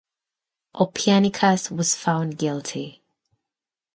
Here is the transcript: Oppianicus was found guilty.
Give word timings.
Oppianicus 0.73 1.69
was 1.69 1.93
found 1.93 2.39
guilty. 2.39 3.03